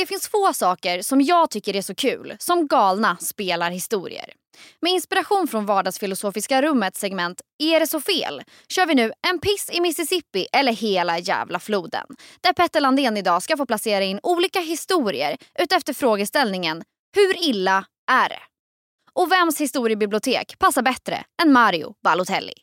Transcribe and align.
Det 0.00 0.06
finns 0.06 0.28
få 0.28 0.52
saker 0.52 1.02
som 1.02 1.20
jag 1.20 1.50
tycker 1.50 1.76
är 1.76 1.82
så 1.82 1.94
kul 1.94 2.36
som 2.38 2.66
galna 2.66 3.16
spelar 3.16 3.70
historier. 3.70 4.32
Med 4.80 4.92
inspiration 4.92 5.48
från 5.48 5.66
vardagsfilosofiska 5.66 6.62
rummets 6.62 7.00
segment 7.00 7.40
Är 7.58 7.80
det 7.80 7.86
så 7.86 8.00
fel? 8.00 8.42
kör 8.68 8.86
vi 8.86 8.94
nu 8.94 9.12
En 9.30 9.38
piss 9.38 9.70
i 9.72 9.80
Mississippi 9.80 10.46
eller 10.52 10.72
hela 10.72 11.18
jävla 11.18 11.58
floden. 11.58 12.06
Där 12.40 12.52
Petter 12.52 12.80
Landén 12.80 13.16
idag 13.16 13.42
ska 13.42 13.56
få 13.56 13.66
placera 13.66 14.04
in 14.04 14.20
olika 14.22 14.60
historier 14.60 15.36
utefter 15.58 15.92
frågeställningen 15.92 16.82
Hur 17.16 17.48
illa 17.48 17.84
är 18.10 18.28
det? 18.28 18.42
Och 19.12 19.32
vems 19.32 19.60
historiebibliotek 19.60 20.58
passar 20.58 20.82
bättre 20.82 21.24
än 21.42 21.52
Mario 21.52 21.94
Balotelli? 22.04 22.54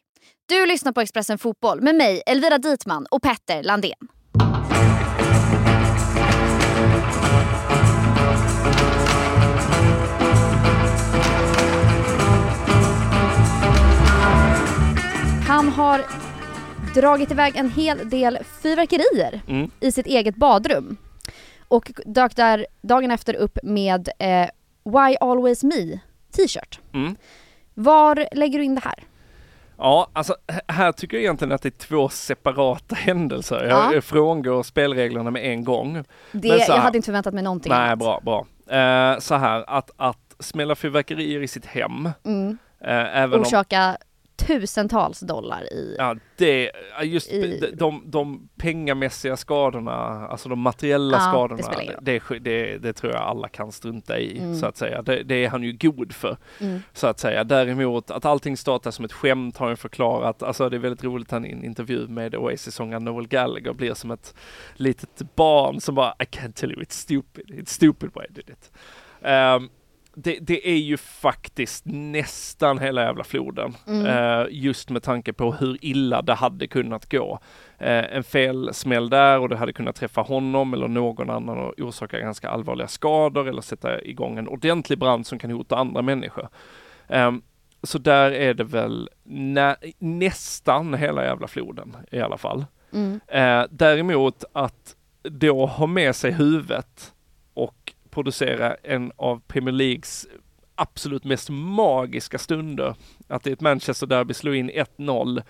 Du 0.49 0.65
lyssnar 0.65 0.91
på 0.91 1.01
Expressen 1.01 1.37
Fotboll 1.37 1.81
med 1.81 1.95
mig 1.95 2.21
Elvira 2.25 2.57
Ditman 2.57 3.05
och 3.11 3.21
Petter 3.21 3.63
Landén. 3.63 4.16
Har 16.01 17.01
dragit 17.01 17.31
iväg 17.31 17.55
en 17.55 17.71
hel 17.71 18.09
del 18.09 18.37
fyrverkerier 18.61 19.41
Mm. 19.47 19.71
i 19.79 19.91
sitt 19.91 20.05
eget 20.07 20.35
badrum. 20.35 20.97
Och 21.67 21.91
dök 22.05 22.35
där 22.35 22.65
dagen 22.81 23.11
efter 23.11 23.33
upp 23.35 23.57
med 23.63 24.09
eh, 24.19 24.47
Why 24.85 25.15
Always 25.19 25.63
Me 25.63 25.99
t-shirt. 26.35 26.79
Mm. 26.93 27.15
Var 27.73 28.27
lägger 28.31 28.59
du 28.59 28.65
in 28.65 28.75
det 28.75 28.81
här? 28.83 29.03
Ja, 29.77 30.07
alltså 30.13 30.35
här 30.67 30.91
tycker 30.91 31.17
jag 31.17 31.21
egentligen 31.23 31.51
att 31.51 31.61
det 31.61 31.69
är 31.69 31.87
två 31.87 32.09
separata 32.09 32.95
händelser. 32.95 33.67
Ja. 33.69 33.93
Jag 33.93 34.03
frångår 34.03 34.63
spelreglerna 34.63 35.31
med 35.31 35.45
en 35.45 35.63
gång. 35.63 36.03
Det, 36.31 36.41
så 36.49 36.71
jag 36.71 36.75
här- 36.75 36.77
hade 36.77 36.97
inte 36.97 37.05
förväntat 37.05 37.33
mig 37.33 37.43
någonting 37.43 37.71
Nej, 37.71 37.81
annat. 37.81 37.99
bra, 37.99 38.21
bra. 38.25 38.45
Eh, 38.77 39.19
så 39.19 39.35
här, 39.35 39.63
att, 39.67 39.91
att 39.97 40.35
smälla 40.39 40.75
fyrverkerier 40.75 41.43
i 41.43 41.47
sitt 41.47 41.65
hem, 41.65 42.09
Mm. 42.25 42.57
eh, 42.81 43.17
även 43.17 43.33
om 43.33 43.41
Orsaka 43.41 43.97
tusentals 44.37 45.19
dollar 45.19 45.73
i... 45.73 45.95
Ja, 45.97 46.15
det, 46.37 46.71
just 47.03 47.31
I- 47.31 47.59
de, 47.59 47.71
de, 47.77 48.03
de 48.11 48.49
pengamässiga 48.57 49.37
skadorna, 49.37 49.91
alltså 50.27 50.49
de 50.49 50.59
materiella 50.59 51.17
Ja, 51.17 51.21
skadorna, 51.21 51.95
det, 52.01 52.21
det, 52.29 52.39
det, 52.39 52.77
det 52.77 52.93
tror 52.93 53.13
jag 53.13 53.21
alla 53.21 53.47
kan 53.47 53.71
strunta 53.71 54.19
i, 54.19 54.37
Mm. 54.39 54.55
så 54.55 54.65
att 54.65 54.77
säga. 54.77 55.01
Det, 55.01 55.35
är 55.35 55.49
han 55.49 55.63
ju 55.63 55.71
god 55.73 56.13
för, 56.13 56.37
Mm. 56.61 56.79
så 56.93 57.07
att 57.07 57.19
säga. 57.19 57.43
Däremot 57.43 58.11
att 58.11 58.25
allting 58.25 58.57
startar 58.57 58.91
som 58.91 59.05
ett 59.05 59.13
skämt 59.13 59.57
har 59.57 59.67
han 59.67 59.77
förklarat. 59.77 60.43
Alltså 60.43 60.69
det 60.69 60.77
är 60.77 60.79
väldigt 60.79 61.03
roligt 61.03 61.31
han 61.31 61.45
i 61.45 61.51
en 61.51 61.63
intervju 61.65 62.07
med 62.07 62.35
Oasis-sångaren 62.35 63.03
Noel 63.05 63.27
Gallagher 63.27 63.73
blir 63.73 63.93
som 63.93 64.11
ett 64.11 64.35
litet 64.75 65.35
barn 65.35 65.81
som 65.81 65.95
bara 65.95 66.13
I 66.19 66.23
can't 66.23 66.53
tell 66.53 66.71
you, 66.71 66.81
it's 66.83 66.91
stupid, 66.93 67.45
it's 67.49 67.69
stupid 67.69 68.09
why 68.15 68.21
I 68.29 68.33
did 68.33 68.49
it. 68.49 68.71
Ehm, 69.21 69.69
det, 70.19 70.37
det 70.41 70.69
är 70.69 70.77
ju 70.77 70.97
faktiskt 70.97 71.85
nästan 71.85 72.79
hela 72.79 73.01
jävla 73.01 73.23
floden. 73.23 73.73
Mm. 73.87 74.05
Eh, 74.05 74.47
just 74.49 74.89
med 74.89 75.03
tanke 75.03 75.33
på 75.33 75.51
hur 75.51 75.77
illa 75.81 76.21
det 76.21 76.33
hade 76.33 76.67
kunnat 76.67 77.11
gå. 77.11 77.39
Eh, 77.77 78.15
en 78.15 78.23
felsmäll 78.23 79.09
där 79.09 79.39
och 79.39 79.49
det 79.49 79.57
hade 79.57 79.73
kunnat 79.73 79.95
träffa 79.95 80.21
honom 80.21 80.73
eller 80.73 80.87
någon 80.87 81.29
annan 81.29 81.57
och 81.57 81.79
orsaka 81.79 82.19
ganska 82.19 82.49
allvarliga 82.49 82.87
skador 82.87 83.47
eller 83.47 83.61
sätta 83.61 84.01
igång 84.01 84.37
en 84.37 84.47
ordentlig 84.47 84.99
brand 84.99 85.27
som 85.27 85.39
kan 85.39 85.51
hota 85.51 85.75
andra 85.75 86.01
människor. 86.01 86.49
Ehm, 87.07 87.41
så 87.83 87.97
där 87.97 88.31
är 88.31 88.53
det 88.53 88.63
väl 88.63 89.09
nä- 89.23 89.77
nästan 89.99 90.93
hela 90.93 91.23
jävla 91.23 91.47
floden 91.47 91.97
i 92.11 92.19
alla 92.19 92.37
fall. 92.37 92.65
Mm. 92.93 93.19
Eh, 93.27 93.65
däremot 93.71 94.43
att 94.53 94.95
då 95.23 95.65
ha 95.65 95.87
med 95.87 96.15
sig 96.15 96.31
huvudet 96.31 97.13
och 97.53 97.93
producera 98.17 98.75
en 98.83 99.11
av 99.15 99.41
Premier 99.47 99.73
Leagues 99.73 100.27
absolut 100.75 101.23
mest 101.23 101.49
magiska 101.49 102.37
stunder. 102.37 102.95
Att 103.27 103.47
i 103.47 103.51
ett 103.51 103.61
Manchester 103.61 104.07
Derby 104.07 104.33
slå 104.33 104.53
in 104.53 104.71
1-0 104.71 105.43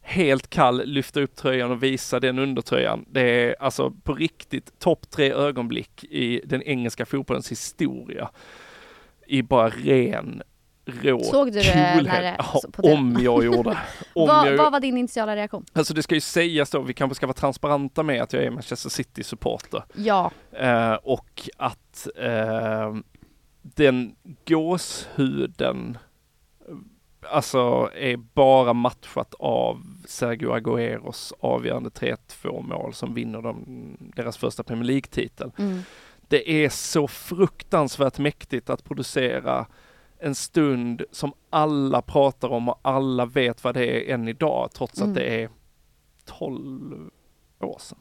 helt 0.00 0.50
kall, 0.50 0.82
lyfta 0.84 1.20
upp 1.20 1.36
tröjan 1.36 1.70
och 1.70 1.82
visa 1.82 2.20
den 2.20 2.38
undertröjan. 2.38 3.04
Det 3.10 3.20
är 3.20 3.56
alltså 3.60 3.90
på 3.90 4.14
riktigt 4.14 4.78
topp 4.78 5.10
tre 5.10 5.32
ögonblick 5.32 6.04
i 6.04 6.40
den 6.44 6.62
engelska 6.62 7.06
fotbollens 7.06 7.50
historia. 7.50 8.30
I 9.26 9.42
bara 9.42 9.68
ren 9.68 10.42
rå 10.84 11.20
Såg 11.24 11.46
du 11.46 11.50
det 11.60 11.64
coolhet. 11.94 12.04
när 12.12 12.22
det- 12.22 12.36
Ja, 12.38 12.60
på 12.72 12.82
TV? 12.82 12.94
om 12.94 13.16
jag 13.20 13.44
gjorde. 13.44 13.70
Om 14.14 14.28
Vad, 14.28 14.46
jag, 14.48 14.56
vad 14.56 14.72
var 14.72 14.80
din 14.80 14.98
initiala 14.98 15.36
reaktion? 15.36 15.64
Alltså 15.72 15.94
det 15.94 16.02
ska 16.02 16.14
ju 16.14 16.20
sägas 16.20 16.70
då, 16.70 16.80
vi 16.82 16.94
kanske 16.94 17.14
ska 17.14 17.26
vara 17.26 17.34
transparenta 17.34 18.02
med 18.02 18.22
att 18.22 18.32
jag 18.32 18.44
är 18.44 18.50
Manchester 18.50 18.90
City-supporter. 18.90 19.82
Ja. 19.94 20.30
Eh, 20.52 20.92
och 20.94 21.48
att 21.56 22.08
eh, 22.16 22.94
den 23.62 24.14
gåshuden 24.46 25.98
alltså 27.30 27.90
är 27.94 28.16
bara 28.16 28.72
matchat 28.72 29.34
av 29.38 29.82
Sergio 30.06 30.56
Agüeros 30.56 31.32
avgörande 31.40 31.88
3-2 31.90 32.62
mål 32.62 32.94
som 32.94 33.14
vinner 33.14 33.42
dem 33.42 33.96
deras 34.16 34.36
första 34.36 34.62
Premier 34.62 34.84
League-titel. 34.84 35.50
Mm. 35.58 35.82
Det 36.28 36.64
är 36.64 36.68
så 36.68 37.08
fruktansvärt 37.08 38.18
mäktigt 38.18 38.70
att 38.70 38.84
producera 38.84 39.66
en 40.22 40.34
stund 40.34 41.02
som 41.12 41.32
alla 41.50 42.02
pratar 42.02 42.48
om 42.48 42.68
och 42.68 42.78
alla 42.82 43.26
vet 43.26 43.64
vad 43.64 43.74
det 43.74 43.86
är 44.10 44.14
än 44.14 44.28
idag 44.28 44.70
trots 44.74 44.98
Mm. 45.00 45.10
att 45.10 45.14
det 45.14 45.42
är 45.42 45.50
12 46.24 47.10
år 47.60 47.78
sedan. 47.80 47.98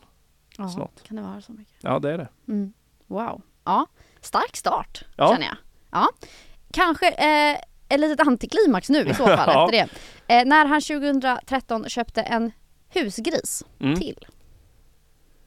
Ja, 0.57 0.69
Snart. 0.69 1.03
kan 1.03 1.15
det 1.17 1.23
vara 1.23 1.41
så 1.41 1.51
mycket? 1.51 1.75
Ja, 1.81 1.99
det 1.99 2.11
är 2.13 2.17
det. 2.17 2.27
Mm. 2.47 2.73
Wow. 3.07 3.41
Ja, 3.63 3.87
stark 4.21 4.55
start 4.57 5.03
Ja. 5.17 5.27
känner 5.33 5.45
jag. 5.45 5.57
Ja. 5.91 6.09
Kanske 6.73 7.07
eh, 7.11 7.57
ett 7.89 7.99
litet 7.99 8.27
antiklimax 8.27 8.89
nu 8.89 8.99
i 8.99 9.13
så 9.13 9.25
fall 9.37 9.49
Ja. 9.53 9.65
efter 9.65 9.77
det. 10.27 10.35
Eh, 10.41 10.45
när 10.45 10.65
han 10.65 10.81
2013 10.81 11.89
köpte 11.89 12.21
en 12.21 12.51
husgris 12.89 13.63
Mm. 13.79 13.95
till. 13.95 14.25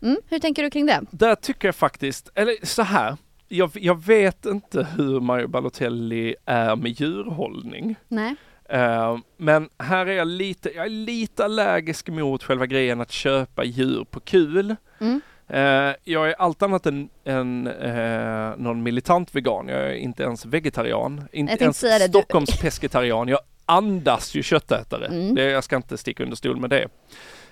Mm, 0.02 0.16
hur 0.28 0.38
tänker 0.38 0.62
du 0.62 0.70
kring 0.70 0.86
det? 0.86 1.00
Där 1.10 1.34
tycker 1.34 1.68
jag 1.68 1.74
faktiskt, 1.74 2.30
eller 2.34 2.66
så 2.66 2.82
här. 2.82 3.16
Jag, 3.54 3.70
jag 3.74 4.04
vet 4.04 4.46
inte 4.46 4.86
hur 4.96 5.20
Mario 5.20 5.48
Balotelli 5.48 6.36
är 6.44 6.76
med 6.76 6.90
djurhållning. 6.90 7.96
Nej. 8.08 8.34
Eh, 8.68 9.18
men 9.36 9.68
här 9.78 10.06
är 10.06 10.12
jag 10.12 10.26
lite, 10.26 10.70
jag 10.74 10.84
är 10.84 10.90
lite 10.90 11.44
allergisk 11.44 12.08
mot 12.08 12.42
själva 12.42 12.66
grejen 12.66 13.00
att 13.00 13.10
köpa 13.10 13.64
djur 13.64 14.04
på 14.10 14.20
kul. 14.20 14.76
Mm. 15.00 15.20
Eh, 15.48 15.94
jag 16.04 16.30
är 16.30 16.34
allt 16.38 16.62
annat 16.62 16.86
än, 16.86 17.08
än 17.24 17.66
eh, 17.66 18.56
någon 18.56 18.82
militant 18.82 19.34
vegan. 19.34 19.68
Jag 19.68 19.80
är 19.80 19.94
inte 19.94 20.22
ens 20.22 20.46
vegetarian. 20.46 21.28
Inte 21.32 21.64
ens 21.64 21.84
Stockholms 22.08 22.60
pesketarian. 22.60 23.28
Jag 23.28 23.40
andas 23.66 24.34
ju 24.34 24.42
köttätare. 24.42 25.06
Mm. 25.06 25.34
Det, 25.34 25.42
jag 25.42 25.64
ska 25.64 25.76
inte 25.76 25.96
sticka 25.96 26.22
under 26.22 26.36
stol 26.36 26.60
med 26.60 26.70
det. 26.70 26.88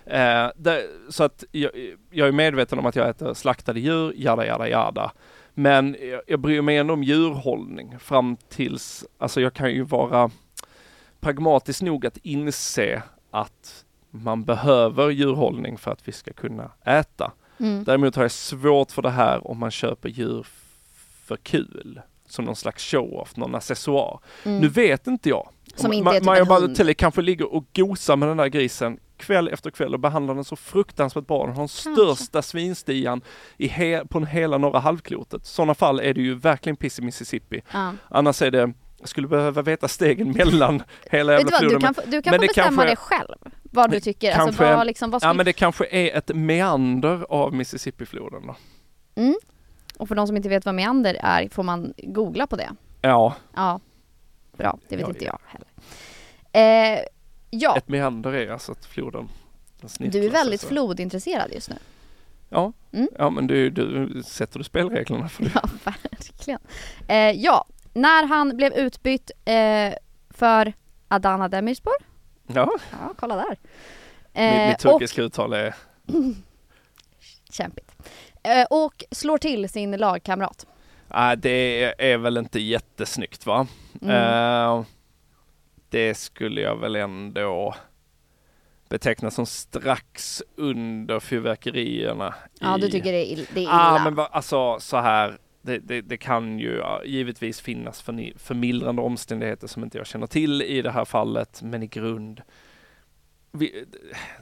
Eh, 0.07 0.51
det 0.57 0.83
så 1.09 1.25
att 1.25 1.45
jag, 1.51 1.71
jag 2.11 2.29
är 2.29 2.33
medveten 2.33 2.79
om 2.79 2.87
att 2.87 2.97
jag 2.97 3.09
äter 3.09 3.35
slaktade 3.35 3.81
djur, 3.81 4.12
jada 4.17 4.47
jada 4.47 4.69
jada. 4.69 5.12
Men 5.55 5.97
jag, 6.01 6.21
jag 6.27 6.41
bryr 6.41 6.63
mig 6.63 6.77
ändå 6.77 6.95
om 6.95 7.03
djurhållning 7.03 7.99
fram 7.99 8.37
tills, 8.49 9.05
alltså 9.19 9.41
jag 9.41 9.55
kan 9.55 9.71
ju 9.71 9.83
vara 9.83 10.31
pragmatisk 11.21 11.83
nog 11.83 12.07
att 12.07 12.17
inse 12.23 13.03
att 13.31 13.85
man 14.11 14.45
behöver 14.45 15.11
djurhållning 15.11 15.79
för 15.79 15.91
att 15.91 16.09
vi 16.09 16.12
ska 16.12 16.33
kunna 16.33 16.71
äta. 16.85 17.33
Mm. 17.59 17.85
Däremot 17.85 18.17
har 18.17 18.23
jag 18.23 18.33
svårt 18.33 18.91
för 18.91 19.03
det 19.03 19.11
här 19.11 19.47
om 19.47 19.59
man 19.59 19.71
köper 19.71 20.09
djur 20.09 20.47
för 21.25 21.37
kul. 21.37 22.01
Som 22.27 22.45
någon 22.45 22.57
slags 22.57 22.85
show-off, 22.85 23.37
någon 23.37 23.55
accessoar. 23.55 24.21
Mm. 24.45 24.59
Nu 24.59 24.69
vet 24.69 25.07
inte 25.07 25.29
jag. 25.29 25.49
Som 25.75 25.91
Om 25.91 25.93
inte 25.93 26.11
är 26.11 26.21
typ 26.21 26.29
hund. 26.29 26.49
Balotelli 26.49 26.95
kanske 26.95 27.23
ligger 27.23 27.55
och 27.55 27.65
gosar 27.75 28.17
med 28.17 28.29
den 28.29 28.37
där 28.37 28.47
grisen 28.47 28.99
kväll 29.22 29.49
efter 29.49 29.71
kväll 29.71 29.94
och 29.94 30.00
behandlar 30.00 30.34
den 30.34 30.44
så 30.44 30.56
fruktansvärt 30.56 31.27
bra. 31.27 31.47
Den 31.47 31.55
har 31.55 31.62
den 31.62 31.69
största 31.69 32.43
svinstian 32.43 33.21
i 33.56 33.69
he- 33.69 34.06
på 34.09 34.25
hela 34.25 34.59
norra 34.59 34.78
halvklotet. 34.78 35.43
I 35.43 35.47
sådana 35.47 35.75
fall 35.75 36.00
är 36.00 36.14
det 36.14 36.20
ju 36.20 36.35
verkligen 36.35 36.76
piss 36.76 36.99
i 36.99 37.02
Mississippi. 37.02 37.62
Ja. 37.73 37.93
Annars 38.08 38.43
är 38.43 38.50
det, 38.50 38.73
jag 38.99 39.08
skulle 39.08 39.29
behöva 39.29 39.62
veta 39.62 39.88
stegen 39.88 40.31
mellan 40.32 40.82
hela 41.11 41.32
jävla 41.32 41.58
floden. 41.58 41.81
du 41.81 41.87
kan, 41.87 41.94
men- 41.97 42.11
du 42.11 42.23
kan 42.23 42.31
men 42.31 42.41
få 42.41 42.47
bestämma 42.47 42.82
kanske- 42.82 42.91
det 42.91 42.97
själv. 42.97 43.37
Vad 43.62 43.91
du 43.91 44.00
tycker. 44.00 44.29
Alltså, 44.32 44.44
kanske- 44.58 44.76
vad, 44.76 44.87
liksom, 44.87 45.11
vad 45.11 45.23
Ja 45.25 45.32
men 45.32 45.47
det 45.47 45.52
kanske 45.52 45.87
är 45.91 46.17
ett 46.19 46.31
meander 46.35 47.26
av 47.29 47.55
Mississippifloden 47.55 48.47
då. 48.47 48.55
mm. 49.14 49.35
Och 49.99 50.08
för 50.08 50.14
de 50.14 50.26
som 50.26 50.37
inte 50.37 50.49
vet 50.49 50.64
vad 50.64 50.75
meander 50.75 51.17
är 51.23 51.49
får 51.49 51.62
man 51.62 51.94
googla 51.99 52.47
på 52.47 52.56
det. 52.56 52.70
Ja, 53.00 53.35
Ja, 53.56 53.81
bra. 54.56 54.79
Det 54.88 54.97
vet 54.97 55.02
Ja, 55.06 55.08
inte 55.08 55.25
jag 55.25 55.38
heller. 55.47 55.69
Eh, 56.94 56.99
ja, 57.54 57.76
ett 57.76 57.88
meander 57.88 58.32
är 58.32 58.50
alltså 58.52 58.72
att 58.72 58.84
floden 58.87 59.28
du 59.99 60.25
är 60.26 60.31
väldigt 60.31 60.60
så. 60.60 60.66
flodintresserad 60.66 61.52
just 61.52 61.70
nu. 61.70 61.76
Ja, 62.49 62.72
Mm. 62.93 63.08
ja 63.19 63.31
men 63.31 63.46
du, 63.46 63.70
du 63.70 64.22
sätter 64.22 64.58
du 64.58 64.64
spelreglerna 64.64 65.28
för 65.28 65.44
det. 65.44 65.50
Ja, 65.54 65.62
verkligen. 65.84 66.60
Eh, 67.08 67.16
ja, 67.16 67.64
när 67.93 68.26
han 68.26 68.56
blev 68.56 68.72
utbytt 68.72 69.31
eh, 69.44 69.93
för 70.31 70.72
Adana 71.08 71.49
Demirspor. 71.49 71.94
Ja, 72.46 72.70
Ja, 72.90 73.14
kolla 73.16 73.37
där. 73.37 73.56
Eh, 74.32 74.69
mitt 74.69 74.78
turkiska 74.78 75.22
uttal 75.22 75.52
är 75.52 75.75
Kämpigt. 77.50 77.93
Eh, 78.43 78.66
och 78.70 79.04
slår 79.10 79.38
till 79.38 79.69
sin 79.69 79.90
lagkamrat. 79.96 80.66
Ah, 81.08 81.37
det 81.37 81.94
är 82.12 82.19
väl 82.19 82.37
inte 82.38 82.60
jättesnyggt 82.60 83.46
va? 83.46 83.66
Mm. 84.02 84.84
Det 85.93 86.15
skulle 86.15 86.61
jag 86.61 86.77
väl 86.77 86.97
ändå 86.97 87.75
beteckna 88.89 89.31
som 89.31 89.47
strax 89.47 90.43
under 90.56 91.21
fyrverkerierna. 91.21 92.35
Ja, 92.61 92.79
i- 92.79 92.81
du 92.81 92.89
tycker 92.91 93.12
det 93.12 93.33
är, 93.33 93.37
ill- 93.37 93.47
det 93.55 93.61
är 93.61 93.62
illa? 93.62 93.71
Ja, 93.99 94.00
men 94.05 94.15
va, 94.15 94.27
alltså 94.33 94.81
så 94.81 94.97
här. 94.97 95.39
Det, 95.65 95.79
det, 95.79 96.00
det 96.00 96.17
kan 96.17 96.59
ju 96.59 96.83
givetvis 97.05 97.61
finnas 97.61 98.03
förmildrande 98.37 99.03
omständigheter 99.03 99.67
som 99.67 99.85
inte 99.85 99.99
jag 99.99 100.06
känner 100.06 100.27
till 100.27 100.62
i 100.62 100.83
det 100.83 100.91
här 100.91 101.05
fallet, 101.05 101.62
men 101.62 101.83
i 101.83 101.87
grund 101.87 102.43
vi, 103.53 103.85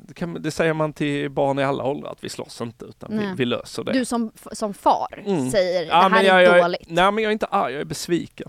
det, 0.02 0.14
kan, 0.14 0.42
det 0.42 0.50
säger 0.50 0.72
man 0.72 0.92
till 0.92 1.30
barn 1.30 1.58
i 1.58 1.62
alla 1.64 1.84
åldrar 1.84 2.10
att 2.12 2.24
vi 2.24 2.28
slåss 2.28 2.60
inte 2.60 2.84
utan 2.84 3.18
vi, 3.18 3.32
vi 3.36 3.44
löser 3.44 3.84
det. 3.84 3.92
Du 3.92 4.04
som, 4.04 4.32
som 4.52 4.74
far 4.74 5.22
Mm. 5.26 5.50
säger 5.50 5.86
Ja, 5.86 6.08
det 6.08 6.14
här 6.14 6.24
är 6.24 6.28
jag, 6.28 6.42
jag, 6.42 6.64
dåligt. 6.64 6.80
Nej 6.90 7.12
men 7.12 7.24
jag 7.24 7.30
är 7.30 7.32
inte 7.32 7.46
arg, 7.46 7.72
jag 7.72 7.80
är 7.80 7.84
besviken. 7.84 8.48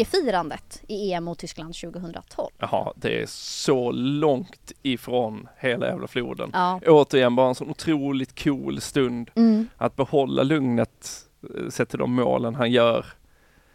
Icke-firandet 0.00 0.82
i 0.88 1.12
EM 1.12 1.24
mot 1.24 1.38
Tyskland 1.38 1.74
2012. 1.74 2.48
Jaha, 2.58 2.92
det 2.96 3.22
är 3.22 3.26
så 3.28 3.92
långt 3.92 4.72
ifrån 4.82 5.48
hela 5.58 5.86
jävla 5.86 6.06
floden. 6.06 6.50
Ja. 6.52 6.80
Återigen 6.86 7.36
bara 7.36 7.48
en 7.48 7.54
sån 7.54 7.70
otroligt 7.70 8.44
cool 8.44 8.80
stund 8.80 9.30
Mm. 9.34 9.68
att 9.76 9.96
behålla 9.96 10.42
lugnet 10.42 11.10
eh, 11.56 11.68
sett 11.70 11.88
till 11.88 11.98
de 11.98 12.12
målen 12.12 12.54
han 12.54 12.70
gör. 12.70 13.06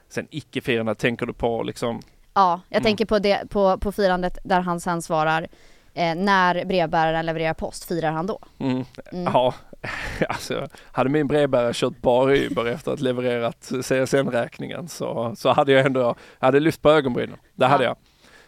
Sen 0.09 0.27
icke-firandet 0.31 0.97
tänker 0.97 1.25
du 1.25 1.33
på 1.33 1.63
liksom, 1.63 2.01
Ja, 2.33 2.61
jag 2.69 2.77
Mm. 2.77 2.83
tänker 2.83 3.05
på, 3.05 3.19
det, 3.19 3.49
på, 3.49 3.77
på 3.77 3.91
firandet 3.91 4.37
där 4.43 4.61
han 4.61 4.79
sen 4.79 5.01
svarar 5.01 5.47
eh, 5.93 6.15
när 6.15 6.65
brevbäraren 6.65 7.25
levererar 7.25 7.53
post, 7.53 7.83
firar 7.85 8.11
han 8.11 8.27
då? 8.27 8.39
mm, 8.59 8.85
Mm. 9.11 9.23
ja, 9.33 9.53
alltså 10.29 10.67
hade 10.91 11.09
min 11.09 11.27
brevbärare 11.27 11.73
kört 11.73 12.01
bara 12.01 12.35
Uber 12.35 12.65
efter 12.65 12.91
att 12.91 12.99
levererat 13.01 13.71
CSN-räkningen 13.83 14.87
så, 14.87 15.33
så 15.37 15.49
hade 15.51 15.71
jag 15.71 15.85
ändå, 15.85 15.99
jag 15.99 16.15
hade 16.47 16.59
lyft 16.59 16.81
på 16.81 16.89
ögonbrynen. 16.91 17.37
Det 17.55 17.65
hade 17.65 17.83
Ja. 17.83 17.95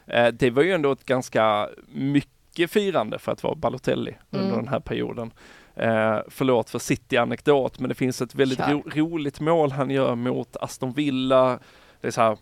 jag. 0.05 0.25
Eh, 0.25 0.33
det 0.33 0.49
var 0.49 0.63
ju 0.63 0.71
ändå 0.71 0.91
ett 0.91 1.05
ganska 1.05 1.69
mycket 1.87 2.71
firande 2.71 3.19
för 3.19 3.31
att 3.31 3.43
vara 3.43 3.55
Balotelli 3.55 4.17
under 4.31 4.47
Mm. 4.47 4.57
den 4.59 4.67
här 4.67 4.79
perioden. 4.79 5.31
Eh, 5.75 6.19
förlåt 6.27 6.69
för 6.69 6.79
City-anekdot, 6.79 7.79
men 7.79 7.89
det 7.89 7.95
finns 7.95 8.21
ett 8.21 8.35
väldigt 8.35 8.59
ro, 8.59 8.83
roligt 8.95 9.39
mål 9.39 9.71
han 9.71 9.89
gör 9.89 10.15
mot 10.15 10.57
Aston 10.57 10.93
Villa. 10.93 11.59
Det 12.01 12.07
är 12.07 12.11
så 12.11 12.21
här, 12.21 12.37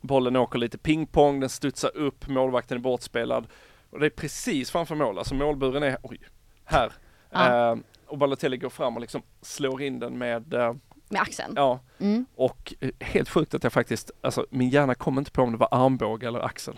bollen 0.00 0.36
åker 0.36 0.58
lite 0.58 0.78
pingpong, 0.78 1.40
den 1.40 1.48
studsar 1.48 1.96
upp, 1.96 2.28
målvakten 2.28 2.76
är 2.78 2.82
bortspelad. 2.82 3.46
Och 3.90 4.00
det 4.00 4.06
är 4.06 4.10
precis 4.10 4.70
framför 4.70 4.94
mål, 4.94 5.18
alltså 5.18 5.34
målburen 5.34 5.82
är, 5.82 5.96
oj, 6.02 6.18
här. 6.64 6.92
Ja. 7.30 7.70
Eh, 7.72 7.76
och 8.10 8.18
Balotelli 8.18 8.56
går 8.56 8.70
fram 8.70 8.94
och 8.94 9.00
liksom 9.00 9.22
slår 9.42 9.82
in 9.82 9.98
den 9.98 10.18
med, 10.18 10.54
eh, 10.54 10.74
Med 11.08 11.22
axeln? 11.22 11.52
ja, 11.56 11.80
Mm. 11.98 12.26
och 12.36 12.74
eh, 12.80 12.90
helt 13.00 13.28
sjukt 13.28 13.54
att 13.54 13.62
jag 13.62 13.72
faktiskt, 13.72 14.10
alltså 14.20 14.46
min 14.50 14.68
hjärna 14.68 14.94
kom 14.94 15.18
inte 15.18 15.30
på 15.30 15.42
om 15.42 15.52
det 15.52 15.58
var 15.58 15.68
armbåge 15.70 16.26
eller 16.28 16.40
axel. 16.40 16.74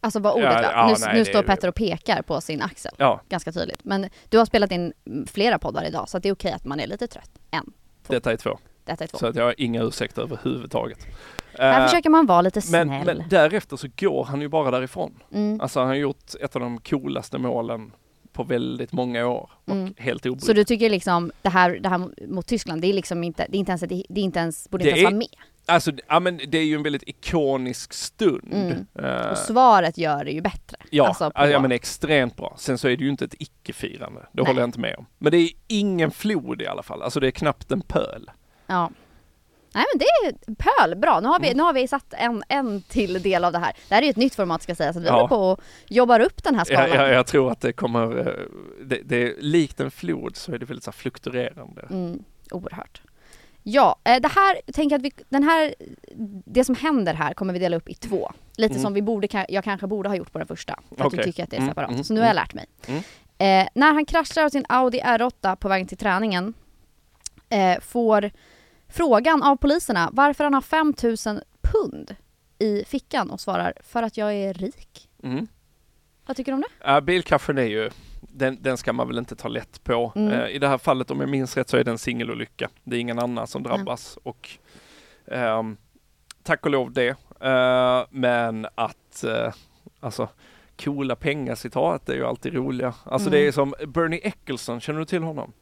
Alltså 0.00 0.20
vad 0.20 0.32
ordet 0.34 0.44
Ja, 0.52 0.62
var. 0.62 0.62
ja, 0.62 0.86
nu 0.88 0.94
nej, 1.00 1.12
nu 1.12 1.18
det 1.18 1.24
står 1.24 1.42
Petter 1.42 1.68
och 1.68 1.74
pekar 1.74 2.22
på 2.22 2.40
sin 2.40 2.62
axel. 2.62 2.92
Ja, 2.96 3.20
Ganska 3.28 3.52
tydligt. 3.52 3.84
Men 3.84 4.08
du 4.28 4.38
har 4.38 4.44
spelat 4.44 4.72
in 4.72 4.92
mm, 5.06 5.26
flera 5.26 5.58
poddar 5.58 5.84
idag 5.84 6.08
så 6.08 6.16
att 6.16 6.22
det 6.22 6.28
är 6.28 6.32
okej 6.32 6.52
att 6.52 6.64
man 6.64 6.80
är 6.80 6.86
lite 6.86 7.06
trött. 7.06 7.30
En. 7.50 7.64
Två. 8.06 8.12
detta 8.12 8.32
är 8.32 8.36
två. 8.36 8.58
Detta 8.84 9.04
är 9.04 9.08
två. 9.08 9.18
Så 9.18 9.26
att 9.26 9.36
jag 9.36 9.44
har 9.44 9.54
inga 9.58 9.82
ursäkter 9.82 10.22
överhuvudtaget. 10.22 10.98
Här 11.58 11.80
Eh, 11.80 11.86
försöker 11.86 12.10
man 12.10 12.26
vara 12.26 12.40
lite 12.40 12.60
snäll. 12.62 12.86
men, 12.86 13.06
men 13.06 13.22
därefter 13.28 13.76
så 13.76 13.88
går 13.96 14.24
han 14.24 14.40
ju 14.40 14.48
bara 14.48 14.70
därifrån. 14.70 15.22
mm. 15.32 15.60
Alltså 15.60 15.78
han 15.80 15.88
har 15.88 15.94
gjort 15.94 16.34
ett 16.40 16.56
av 16.56 16.62
de 16.62 16.78
coolaste 16.80 17.38
målen 17.38 17.92
på 18.36 18.42
väldigt 18.44 18.92
många 18.92 19.26
år 19.26 19.50
och 19.64 19.72
Mm. 19.74 19.94
helt 19.98 20.22
Så 20.22 20.30
obrydd. 20.30 20.56
du 20.56 20.64
tycker 20.64 20.90
liksom 20.90 21.32
det 21.42 21.48
här, 21.48 21.70
det 21.80 21.88
här 21.88 22.08
mot 22.28 22.46
Tyskland, 22.46 22.80
det 22.82 22.86
är 22.88 22.92
liksom 22.92 23.24
inte, 23.24 23.46
det 23.48 23.56
är 23.56 23.58
inte 23.58 23.70
ens, 23.70 23.80
det 23.80 23.94
är 24.20 24.24
inte 24.24 24.38
ens, 24.38 24.70
borde 24.70 24.84
Det 24.84 24.90
inte 24.90 25.00
ens 25.00 25.08
är- 25.08 25.12
vara 25.14 25.18
med. 25.18 25.28
Alltså, 25.68 25.92
ja 26.08 26.20
men 26.20 26.40
det 26.48 26.58
är 26.58 26.64
ju 26.64 26.74
en 26.74 26.82
väldigt 26.82 27.08
ikonisk 27.08 27.92
stund. 27.92 28.52
Mm. 28.52 28.86
Eh, 28.98 29.30
Och 29.30 29.38
svaret 29.38 29.98
gör 29.98 30.24
det 30.24 30.30
ju 30.30 30.40
bättre. 30.40 30.76
Ja, 30.90 31.06
Alltså 31.08 31.30
på- 31.30 31.46
ja 31.48 31.60
men 31.60 31.72
extremt 31.72 32.36
bra. 32.36 32.54
Sen 32.58 32.78
så 32.78 32.88
är 32.88 32.96
det 32.96 33.04
ju 33.04 33.10
inte 33.10 33.24
ett 33.24 33.34
icke-firande. 33.38 34.20
Det 34.20 34.42
Nej. 34.42 34.46
håller 34.46 34.60
jag 34.60 34.68
inte 34.68 34.80
med 34.80 34.94
om. 34.98 35.06
Men 35.18 35.30
det 35.32 35.38
är 35.38 35.50
ingen 35.66 36.10
flod 36.10 36.62
i 36.62 36.66
alla 36.66 36.82
fall. 36.82 37.02
Alltså 37.02 37.20
det 37.20 37.26
är 37.26 37.30
knappt 37.30 37.72
en 37.72 37.80
pöl. 37.80 38.30
Ja. 38.66 38.90
Nej 39.76 39.84
men 39.94 39.98
det 39.98 40.04
är 40.28 40.54
pöl, 40.54 40.96
bra. 40.96 41.20
Nu 41.20 41.28
har 41.28 41.40
vi, 41.40 41.46
Mm. 41.46 41.56
nu 41.56 41.62
har 41.62 41.72
vi 41.72 41.88
satt 41.88 42.14
en, 42.14 42.42
en 42.48 42.82
till 42.82 43.22
del 43.22 43.44
av 43.44 43.52
det 43.52 43.58
här. 43.58 43.72
Det 43.88 43.94
här 43.94 44.02
är 44.02 44.06
ju 44.06 44.10
ett 44.10 44.16
nytt 44.16 44.34
format 44.34 44.62
ska 44.62 44.74
sägas, 44.74 44.94
så 44.94 45.00
vi 45.00 45.06
Ja. 45.06 45.12
håller 45.14 45.28
på 45.28 45.36
och 45.50 45.60
jobbar 45.88 46.20
upp 46.20 46.42
den 46.44 46.54
här 46.54 46.64
skalan. 46.64 46.88
Jag, 46.88 46.98
jag, 46.98 47.12
jag 47.14 47.26
tror 47.26 47.50
att 47.52 47.60
det 47.60 47.72
kommer, 47.72 48.18
eh, 48.18 48.34
det, 48.84 49.00
det 49.04 49.16
är 49.22 49.34
likt 49.40 49.80
en 49.80 49.90
flod 49.90 50.36
så 50.36 50.52
är 50.52 50.58
det 50.58 50.66
väldigt 50.66 50.84
så 50.84 50.92
fluktuerande. 50.92 51.86
Mm, 51.90 52.22
oerhört. 52.50 53.02
Ja, 53.62 53.96
eh, 54.04 54.20
det 54.20 54.28
här, 54.28 54.72
tänker 54.72 54.96
att 54.96 55.02
vi, 55.02 55.12
den 55.28 55.42
här, 55.42 55.74
det 56.44 56.64
som 56.64 56.74
händer 56.74 57.14
här 57.14 57.34
kommer 57.34 57.52
vi 57.52 57.58
dela 57.58 57.76
upp 57.76 57.88
i 57.88 57.94
två. 57.94 58.32
Lite 58.56 58.72
Mm. 58.74 58.82
som 58.82 58.94
vi 58.94 59.02
borde, 59.02 59.46
jag 59.48 59.64
kanske 59.64 59.86
borde 59.86 60.08
ha 60.08 60.16
gjort 60.16 60.32
på 60.32 60.38
den 60.38 60.46
första. 60.46 60.78
För 60.88 60.94
att 61.00 61.06
Okej. 61.06 61.16
du 61.16 61.22
tycker 61.24 61.42
att 61.44 61.50
det 61.50 61.56
är 61.56 61.60
Mm, 61.60 61.70
separat. 61.70 61.90
mm, 61.90 62.04
så 62.04 62.14
nu 62.14 62.20
har 62.20 62.26
jag 62.26 62.32
mm. 62.36 62.42
lärt 62.42 62.54
mig. 62.54 62.66
Mm. 62.86 63.02
Eh, 63.38 63.68
när 63.74 63.92
han 63.92 64.04
kraschar 64.06 64.44
av 64.44 64.48
sin 64.48 64.66
Audi 64.68 65.00
R8 65.00 65.56
på 65.56 65.68
vägen 65.68 65.86
till 65.86 65.98
träningen 65.98 66.54
eh, 67.48 67.80
får 67.80 68.30
frågan 68.88 69.42
av 69.42 69.56
poliserna 69.56 70.10
varför 70.12 70.44
han 70.44 70.54
har 70.54 70.60
5000 70.60 71.40
pund 71.60 72.16
i 72.58 72.84
fickan 72.84 73.30
och 73.30 73.40
svarar 73.40 73.72
för 73.80 74.02
att 74.02 74.16
jag 74.16 74.34
är 74.34 74.54
rik. 74.54 75.08
Mm. 75.22 75.46
Vad 76.26 76.36
tycker 76.36 76.52
du 76.52 76.56
om 76.56 76.60
det? 76.60 76.86
Ja, 76.90 77.00
bilkraschen 77.00 77.58
är 77.58 77.62
ju, 77.62 77.90
den, 78.20 78.58
den 78.62 78.76
ska 78.76 78.92
man 78.92 79.08
väl 79.08 79.18
inte 79.18 79.36
ta 79.36 79.48
lätt 79.48 79.84
på. 79.84 80.12
Mm. 80.16 80.32
Eh, 80.32 80.48
I 80.48 80.58
det 80.58 80.68
här 80.68 80.78
fallet 80.78 81.10
om 81.10 81.20
jag 81.20 81.28
minns 81.28 81.56
rätt 81.56 81.68
så 81.68 81.76
är 81.76 81.84
det 81.84 81.90
en 81.90 81.98
singelolycka. 81.98 82.68
Det 82.84 82.96
är 82.96 83.00
ingen 83.00 83.18
annan 83.18 83.46
som 83.46 83.62
drabbas 83.62 84.18
och 84.22 84.50
ehm, 85.26 85.76
tack 86.42 86.64
och 86.66 86.70
lov 86.70 86.92
det. 86.92 87.08
Eh, 87.40 88.04
men 88.10 88.66
att, 88.74 89.24
uh, 89.24 89.52
alltså 90.00 90.28
coola 90.84 91.16
pengar-citat 91.16 92.08
är 92.08 92.14
ju 92.14 92.26
alltid 92.26 92.54
roliga. 92.54 92.94
Alltså 93.04 93.28
Mm. 93.28 93.40
det 93.40 93.46
är 93.48 93.52
som 93.52 93.74
Bernie 93.86 94.20
Eccleston, 94.22 94.80
känner 94.80 94.98
du 94.98 95.04
till 95.04 95.22
honom? 95.22 95.52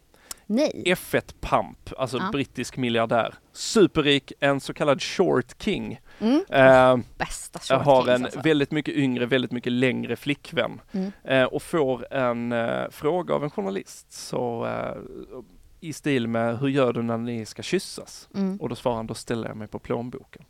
Nej. 0.47 0.83
F1 0.87 1.35
Pump, 1.41 1.93
alltså 1.99 2.17
Ja. 2.19 2.29
brittisk 2.33 2.77
miljardär. 2.77 3.35
Superrik, 3.53 4.33
en 4.41 4.61
så 4.61 4.75
kallad 4.75 5.03
short 5.03 5.63
king. 5.63 6.01
Mm. 6.21 6.45
Eh, 6.49 6.97
Bästa 7.19 7.59
short 7.59 7.85
har 7.87 8.09
en 8.09 8.25
alltså. 8.25 8.41
väldigt 8.41 8.71
mycket 8.71 8.95
yngre, 8.95 9.27
väldigt 9.27 9.53
mycket 9.53 9.73
längre 9.73 10.17
flickvän 10.17 10.81
Mm. 10.93 11.13
eh, 11.25 11.45
och 11.45 11.63
får 11.63 12.13
en 12.15 12.53
eh, 12.53 12.91
fråga 12.91 13.35
av 13.35 13.45
en 13.45 13.51
journalist 13.51 14.13
så 14.13 14.67
eh, 14.67 14.97
i 15.81 15.93
stil 15.93 16.29
med 16.29 16.59
hur 16.59 16.69
gör 16.69 16.93
du 16.93 17.03
när 17.03 17.19
ni 17.19 17.47
ska 17.47 17.63
kyssas? 17.63 18.29
Mm. 18.35 18.57
Och 18.61 18.69
då 18.69 18.75
svarar 18.75 18.97
han, 18.97 19.07
då 19.07 19.15
ställer 19.15 19.49
jag 19.49 19.57
mig 19.57 19.69
på 19.69 19.79
plånboken. 19.79 20.45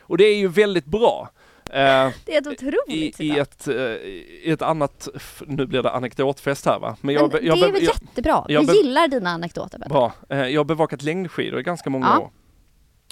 Och 0.00 0.18
det 0.18 0.24
är 0.24 0.36
ju 0.36 0.48
väldigt 0.48 0.84
bra. 0.86 1.28
Eh, 1.70 2.12
Det 2.24 2.34
är 2.36 2.40
ett 2.40 2.46
otroligt 2.46 2.80
i, 2.88 3.06
i, 3.08 3.12
citat. 3.12 3.38
ett, 3.38 3.68
eh, 3.68 3.74
I 3.74 4.50
ett 4.50 4.62
annat, 4.62 5.08
nu 5.46 5.66
blir 5.66 5.82
det 5.82 5.90
anekdotfest 5.90 6.66
här 6.66 6.78
va? 6.78 6.96
Men 7.00 7.14
jag, 7.14 7.30
det 7.30 7.40
jag, 7.40 7.58
är 7.58 7.72
väl 7.72 7.82
jag, 7.82 7.94
jättebra? 7.94 8.44
jag 8.48 8.64
Jag 8.64 8.74
gillar 8.76 9.08
dina 9.08 9.30
anekdoter 9.30 9.78
Petter. 9.78 9.88
Bra. 9.90 10.12
Eh, 10.28 10.46
Jag 10.46 10.60
har 10.60 10.64
bevakat 10.64 11.02
längdskidor 11.02 11.60
i 11.60 11.62
ganska 11.62 11.90
många 11.90 12.06
Ja. 12.06 12.18
år. 12.18 12.30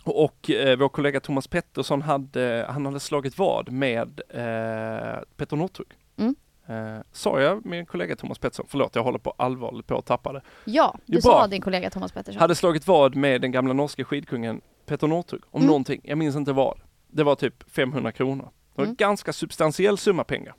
Och, 0.04 0.24
och 0.24 0.50
eh, 0.50 0.78
vår 0.78 0.88
kollega 0.88 1.20
Thomas 1.20 1.46
Pettersson 1.48 2.02
hade, 2.02 2.66
han 2.68 2.86
hade 2.86 3.00
slagit 3.00 3.38
vad 3.38 3.70
med 3.72 4.20
eh, 4.28 5.20
Petter 5.36 5.56
Northug. 5.56 5.86
Mm. 6.18 6.34
Eh, 6.68 7.02
sa 7.12 7.40
jag 7.40 7.66
min 7.66 7.86
kollega 7.86 8.16
Thomas 8.16 8.38
Pettersson, 8.38 8.66
förlåt 8.68 8.94
jag 8.94 9.02
håller 9.02 9.18
på 9.18 9.34
allvarligt 9.36 9.86
på 9.86 9.98
att 9.98 10.06
tappa 10.06 10.32
det. 10.32 10.40
Ja, 10.64 10.96
du 11.06 11.14
Jo, 11.14 11.20
sa 11.20 11.38
bra. 11.38 11.46
din 11.46 11.62
kollega 11.62 11.90
Thomas 11.90 12.12
Pettersson. 12.12 12.40
Hade 12.40 12.54
slagit 12.54 12.86
vad 12.86 13.16
med 13.16 13.40
den 13.40 13.52
gamla 13.52 13.72
norska 13.72 14.04
skidkungen 14.04 14.60
Petter 14.86 15.06
Northug 15.06 15.40
om 15.50 15.60
Mm. 15.60 15.66
någonting, 15.66 16.00
jag 16.04 16.18
minns 16.18 16.36
inte 16.36 16.52
vad. 16.52 16.78
Det 17.16 17.24
var 17.24 17.34
typ 17.34 17.70
500 17.70 18.12
kronor. 18.12 18.44
Det 18.44 18.50
var 18.74 18.84
en 18.84 18.88
Mm. 18.88 18.96
ganska 18.96 19.32
substantiell 19.32 19.98
summa 19.98 20.24
pengar. 20.24 20.54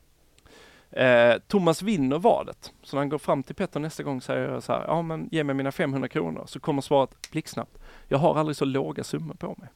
Eh, 0.91 1.33
Thomas 1.47 1.81
vinner 1.81 2.19
vadet. 2.19 2.73
Så 2.83 2.95
när 2.95 3.01
han 3.01 3.09
går 3.09 3.17
fram 3.17 3.43
till 3.43 3.55
Petter 3.55 3.79
nästa 3.79 4.03
gång 4.03 4.21
säger 4.21 4.49
jag 4.51 4.63
så 4.63 4.73
här, 4.73 4.83
ja 4.87 5.01
men 5.01 5.29
ge 5.31 5.43
mig 5.43 5.55
mina 5.55 5.71
500 5.71 6.07
kronor. 6.09 6.43
Så 6.47 6.59
kommer 6.59 6.81
svaret 6.81 7.31
blixtsnabbt, 7.31 7.77
jag 8.07 8.17
har 8.17 8.35
aldrig 8.39 8.55
så 8.57 8.65
låga 8.65 9.03
summor 9.03 9.33
på 9.33 9.55
mig. 9.57 9.69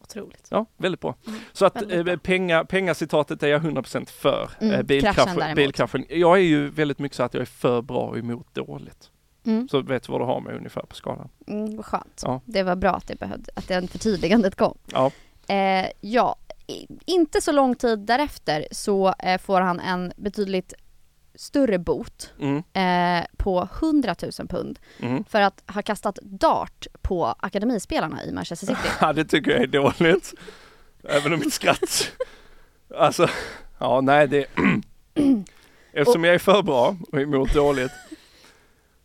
Otroligt. 0.00 0.46
Ja, 0.50 0.66
väldigt 0.76 1.00
bra. 1.00 1.14
Mm, 1.26 1.40
Så 1.52 1.66
att 1.66 1.92
eh, 1.92 2.16
penga, 2.16 2.64
pengacitatet 2.64 3.42
är 3.42 3.48
jag 3.48 3.62
100% 3.62 4.10
för. 4.10 4.50
Mm, 4.60 4.72
Eh, 4.72 4.76
kraschen 4.76 4.86
bilkraschen, 4.86 5.54
bilkraschen. 5.56 6.04
Jag 6.08 6.36
är 6.38 6.42
ju 6.42 6.68
väldigt 6.68 6.98
mycket 6.98 7.16
så 7.16 7.22
att 7.22 7.34
jag 7.34 7.40
är 7.40 7.44
för 7.46 7.82
bra 7.82 8.00
och 8.06 8.18
emot 8.18 8.54
dåligt. 8.54 9.10
Mm. 9.44 9.68
Så 9.68 9.80
vet 9.80 10.02
du 10.02 10.12
vad 10.12 10.20
du 10.20 10.24
har 10.24 10.40
med 10.40 10.56
ungefär 10.56 10.82
på 10.82 10.94
skalan. 10.94 11.28
Mm, 11.46 11.76
vad 11.76 11.84
skönt. 11.86 12.22
Ja. 12.24 12.40
Det 12.44 12.62
var 12.62 12.76
bra 12.76 12.90
att 12.90 13.06
det 13.08 13.16
behövde, 13.18 13.52
att 13.56 13.68
det 13.68 13.88
förtydligandet 13.90 14.56
kom. 14.56 14.78
Ja. 14.92 15.10
Eh, 15.52 15.90
ja, 16.00 16.36
i- 16.66 16.86
inte 17.06 17.40
så 17.40 17.52
lång 17.52 17.74
tid 17.74 17.98
därefter 17.98 18.66
så 18.70 19.14
eh, 19.18 19.38
får 19.40 19.60
han 19.60 19.80
en 19.80 20.12
betydligt 20.16 20.74
större 21.34 21.78
bot 21.78 22.32
Mm. 22.40 22.62
eh, 23.20 23.26
på 23.36 23.68
100 23.80 24.14
000 24.38 24.48
pund 24.48 24.78
Mm. 25.00 25.24
för 25.24 25.40
att 25.40 25.62
ha 25.66 25.82
kastat 25.82 26.18
dart 26.22 26.86
på 27.02 27.26
akademispelarna 27.38 28.24
i 28.24 28.32
Manchester 28.32 28.66
City. 28.66 28.88
Ja, 29.00 29.12
det 29.12 29.24
tycker 29.24 29.50
jag 29.50 29.60
är 29.62 29.66
dåligt. 29.66 30.34
Även 31.08 31.32
om 31.32 31.38
mitt 31.40 31.54
skratt... 31.54 32.12
Alltså, 32.96 33.28
ja 33.78 34.00
nej 34.00 34.28
det... 34.28 34.46
Eftersom 35.92 36.24
jag 36.24 36.34
är 36.34 36.38
för 36.38 36.62
bra 36.62 36.96
och 37.12 37.20
emot 37.20 37.54
dåligt. 37.54 37.92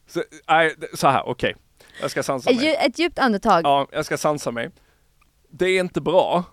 Så, 0.07 0.23
nej, 0.49 0.75
så 0.93 1.07
här, 1.07 1.27
okej. 1.27 1.55
Jag 2.01 2.11
ska 2.11 2.23
sansa 2.23 2.51
mig. 2.51 2.75
ett 2.75 2.99
djupt 2.99 3.19
andetag. 3.19 3.61
Ja, 3.65 3.87
jag 3.91 4.05
ska 4.05 4.17
sansa 4.17 4.51
mig. 4.51 4.69
Det 5.49 5.65
är 5.65 5.79
inte 5.79 6.01
bra. 6.01 6.43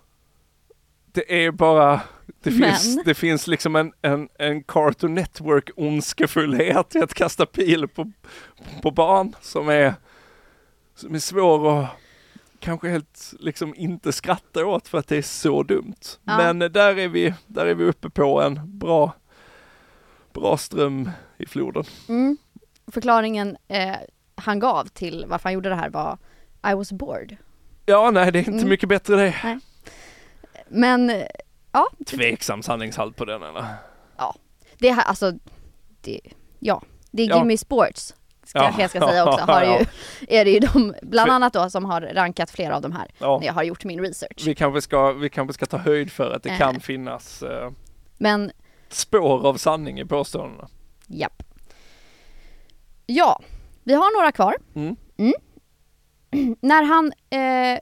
Det 1.11 1.45
är 1.45 1.51
bara, 1.51 2.01
det 2.43 2.51
Men. 2.51 2.59
finns, 2.59 3.03
det 3.03 3.13
finns 3.13 3.47
liksom 3.47 3.75
en, 3.75 3.93
en, 4.01 4.29
en 4.39 4.63
Cartoon 4.63 5.13
Network 5.13 5.69
ondskefullhet 5.75 6.95
i 6.95 6.99
att 6.99 7.13
kasta 7.13 7.45
pil 7.45 7.87
på, 7.87 8.11
på 8.81 8.91
barn 8.91 9.35
som 9.41 9.69
är, 9.69 9.93
som 10.95 11.15
är 11.15 11.19
svår 11.19 11.79
att 11.79 11.89
kanske 12.59 12.89
helt 12.89 13.33
liksom 13.39 13.75
inte 13.75 14.11
skratta 14.11 14.65
åt 14.65 14.87
för 14.87 14.97
att 14.97 15.07
det 15.07 15.17
är 15.17 15.21
så 15.21 15.63
dumt. 15.63 15.95
Ja. 16.23 16.37
Men 16.37 16.59
där 16.59 16.99
är 16.99 17.07
vi, 17.07 17.33
där 17.47 17.65
är 17.65 17.75
vi 17.75 17.83
uppe 17.83 18.09
på 18.09 18.41
en 18.41 18.77
bra, 18.79 19.13
bra 20.33 20.57
ström 20.57 21.09
i 21.37 21.45
floden. 21.45 21.83
Mm. 22.09 22.37
Förklaringen 22.87 23.57
eh, 23.67 23.95
han 24.35 24.59
gav 24.59 24.85
till 24.85 25.25
varför 25.27 25.43
han 25.43 25.53
gjorde 25.53 25.69
det 25.69 25.75
här 25.75 25.89
var 25.89 26.17
I 26.71 26.73
was 26.73 26.91
bored. 26.91 27.37
Ja, 27.85 28.11
nej 28.11 28.31
det 28.31 28.39
är 28.39 28.43
inte 28.47 28.51
Mm. 28.51 28.69
mycket 28.69 28.89
bättre 28.89 29.15
det. 29.15 29.59
Men 30.67 31.09
eh, 31.09 31.25
ja, 31.71 31.87
Tveksam 32.05 32.61
sanningshalt 32.63 33.15
på 33.15 33.25
den 33.25 33.43
eller? 33.43 33.65
det 34.77 34.91
här 34.91 35.03
alltså, 35.03 35.31
det, 36.01 36.19
ja, 36.59 36.81
det 37.11 37.23
är 37.23 37.29
Ja. 37.29 37.37
Gimme 37.37 37.57
Sports 37.57 38.15
ska 38.43 38.59
Ja. 38.59 38.73
jag 38.79 38.89
ska 38.89 38.99
säga 39.07 39.25
också, 39.25 39.45
har 39.45 39.61
ju, 39.63 39.67
Ja. 39.69 39.85
är 40.27 40.45
det 40.45 40.51
ju 40.51 40.59
de, 40.59 40.95
bland 41.01 41.31
annat 41.31 41.53
då 41.53 41.69
som 41.69 41.85
har 41.85 42.01
rankat 42.01 42.51
flera 42.51 42.75
av 42.75 42.81
de 42.81 42.91
här 42.91 43.11
Ja. 43.19 43.37
när 43.39 43.47
jag 43.47 43.53
har 43.53 43.63
gjort 43.63 43.83
min 43.85 43.99
research. 44.01 44.43
Vi 44.45 44.55
kanske 44.55 44.81
ska, 44.81 45.11
vi 45.11 45.29
kanske 45.29 45.53
ska 45.53 45.65
ta 45.65 45.77
höjd 45.77 46.11
för 46.11 46.31
att 46.31 46.43
det 46.43 46.49
Eh. 46.49 46.57
kan 46.57 46.79
finnas 46.79 47.43
eh, 47.43 47.71
Men 48.17 48.51
spår 48.89 49.47
av 49.47 49.57
sanning 49.57 49.99
i 49.99 50.05
påståendena. 50.05 50.67
japp. 51.07 51.43
Ja, 53.05 53.41
vi 53.83 53.93
har 53.93 54.17
några 54.19 54.31
kvar. 54.31 54.55
Mm. 54.75 54.95
När 56.61 56.83
han 56.83 57.13
eh, 57.29 57.79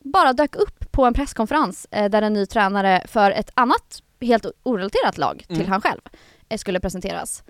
bara 0.00 0.32
dök 0.32 0.56
upp 0.56 0.92
på 0.92 1.04
en 1.04 1.14
presskonferens 1.14 1.86
eh, 1.90 2.10
där 2.10 2.22
en 2.22 2.32
ny 2.32 2.46
tränare 2.46 3.02
för 3.08 3.30
ett 3.30 3.50
annat 3.54 4.02
helt 4.20 4.46
orelaterat 4.62 5.18
lag 5.18 5.44
till 5.48 5.56
Mm. 5.56 5.70
han 5.70 5.80
själv 5.80 6.00
eh, 6.48 6.58
skulle 6.58 6.80
presenteras. 6.80 7.42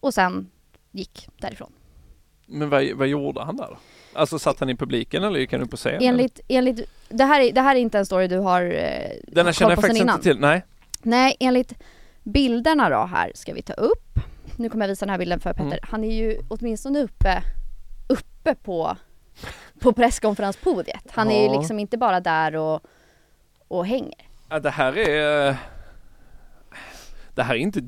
Och 0.00 0.14
sen 0.14 0.50
gick 0.90 1.28
därifrån. 1.36 1.72
Men 2.46 2.70
vad, 2.70 2.92
vad 2.94 3.08
gjorde 3.08 3.42
han 3.44 3.56
där? 3.56 3.76
Alltså 4.14 4.38
satt 4.38 4.60
han 4.60 4.70
i 4.70 4.76
publiken 4.76 5.24
eller 5.24 5.40
gick 5.40 5.52
han 5.52 5.62
upp 5.62 5.70
på 5.70 5.76
scenen? 5.76 6.02
Enligt, 6.02 6.40
enligt 6.48 6.80
det, 7.08 7.24
här 7.24 7.40
är, 7.40 7.52
det 7.52 7.60
här 7.60 7.76
är 7.76 7.80
inte 7.80 7.98
en 7.98 8.06
story 8.06 8.28
du 8.28 8.38
har 8.38 8.62
eh, 8.62 9.10
Denna 9.28 9.48
har 9.48 9.52
känner 9.52 9.70
jag 9.70 9.80
faktiskt 9.80 10.02
innan. 10.02 10.14
inte 10.16 10.22
till. 10.30 10.38
Nej. 10.40 10.64
Nej, 11.02 11.36
enligt 11.40 11.72
bilderna 12.22 12.88
då 12.90 12.96
här 13.04 13.32
ska 13.34 13.54
vi 13.54 13.62
ta 13.62 13.72
upp. 13.72 14.18
Nu 14.56 14.68
kommer 14.70 14.84
jag 14.84 14.88
visa 14.88 15.04
den 15.06 15.10
här 15.10 15.18
bilden 15.18 15.40
för 15.40 15.52
Petter. 15.52 15.66
Mm. 15.66 15.78
Han 15.82 16.04
är 16.04 16.14
ju 16.14 16.40
åtminstone 16.48 17.02
uppe, 17.02 17.42
uppe 18.08 18.54
på, 18.54 18.96
på 19.82 19.92
presskonferenspodiet. 19.92 21.04
Han 21.10 21.30
är 21.30 21.40
ju 21.40 21.46
Ja. 21.46 21.58
liksom 21.60 21.78
inte 21.78 21.98
bara 21.98 22.20
där 22.20 22.56
och, 22.56 22.80
och 23.68 23.86
hänger. 23.86 24.28
Ja, 24.48 24.60
det 24.60 24.70
här 24.70 24.98
är... 24.98 25.56
Det 27.34 27.42
här 27.42 27.54
är 27.54 27.58
inte 27.58 27.80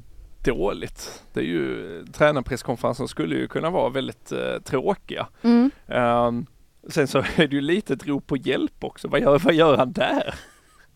dåligt. 0.45 1.23
Det 1.33 1.41
är 1.41 1.45
ju, 1.45 2.05
tränarpresskonferenser 2.13 3.07
skulle 3.07 3.35
ju 3.37 3.49
kunna 3.49 3.71
vara 3.71 3.89
väldigt 3.89 4.33
eh, 4.33 4.59
tråkiga. 4.65 5.27
Mm. 5.43 5.71
Ehm, 5.89 6.47
sen 6.89 7.07
så 7.09 7.19
är 7.19 7.47
det 7.47 7.57
ju 7.57 7.61
lite 7.61 7.93
ett 7.93 8.07
rop 8.07 8.27
på 8.27 8.37
hjälp 8.37 8.85
också. 8.85 9.09
Vad 9.09 9.21
gör, 9.21 9.39
vad 9.39 9.55
gör 9.55 9.77
han 9.77 9.93
där? 9.93 10.35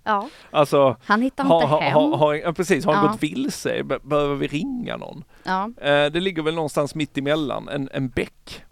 Ja, 0.05 0.29
Alltså, 0.51 0.97
han 1.05 1.23
hittar 1.23 1.45
har, 1.45 1.63
inte 1.63 1.77
hem. 1.85 1.95
har, 1.95 2.17
har, 2.17 2.35
ja, 2.35 2.53
precis, 2.53 2.85
har 2.85 2.93
han 2.95 3.05
Ja. 3.05 3.11
gått 3.13 3.23
vilse? 3.23 3.83
Be- 3.85 3.99
Behöver 4.03 4.35
vi 4.35 4.47
ringa 4.47 4.97
någon? 4.97 5.25
Ja. 5.45 5.65
Eh, 5.81 6.07
det 6.13 6.21
ligger 6.21 6.43
väl 6.43 6.55
någonstans 6.55 6.95
mitt 6.95 7.19
emellan, 7.19 7.69
en, 7.69 7.89
en 7.93 8.09
bäck. 8.09 8.65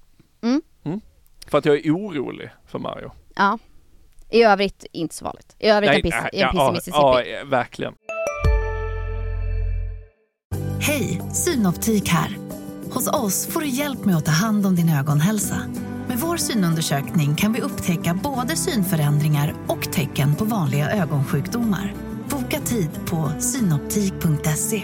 Mm. 0.42 0.62
För 1.46 1.58
att 1.58 1.64
jag 1.64 1.86
är 1.86 1.90
orolig 1.92 2.50
för 2.66 2.78
Mario. 2.78 3.10
ja. 3.36 3.58
I 4.30 4.42
övrigt 4.42 4.86
inte 4.92 5.14
så 5.14 5.24
vanligt. 5.24 5.56
I 5.58 5.68
övrigt 5.68 5.90
en 5.90 6.02
piss, 6.02 6.14
äh, 6.14 6.24
en 6.24 6.28
ja, 6.32 6.48
piss 6.50 6.54
i 6.54 6.58
ja, 6.58 6.72
Mississippi. 6.72 6.98
Ja, 6.98 7.22
ja, 7.22 7.44
verkligen. 7.44 7.94
Hej, 10.80 11.22
Synoptik 11.32 12.08
här. 12.08 12.36
Hos 12.90 13.08
oss 13.08 13.46
får 13.46 13.60
du 13.60 13.68
hjälp 13.68 14.04
med 14.04 14.16
att 14.16 14.24
ta 14.24 14.32
hand 14.32 14.66
om 14.66 14.76
din 14.76 14.88
ögonhälsa. 14.88 15.56
Med 16.08 16.18
vår 16.18 16.36
synundersökning 16.36 17.34
kan 17.34 17.52
vi 17.52 17.60
upptäcka 17.60 18.18
både 18.22 18.56
synförändringar 18.56 19.54
och 19.68 19.92
tecken 19.92 20.34
på 20.34 20.44
vanliga 20.44 20.90
ögonsjukdomar. 20.90 21.94
Boka 22.30 22.60
tid 22.60 22.90
på 23.10 23.30
synoptik.se. 23.40 24.82